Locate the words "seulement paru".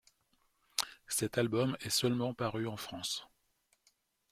1.91-2.65